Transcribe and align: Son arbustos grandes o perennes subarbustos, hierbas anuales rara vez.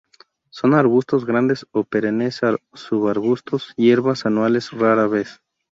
Son 0.49 0.73
arbustos 0.73 1.25
grandes 1.27 1.67
o 1.73 1.83
perennes 1.83 2.41
subarbustos, 2.73 3.71
hierbas 3.77 4.25
anuales 4.25 4.71
rara 4.71 5.05
vez. 5.05 5.39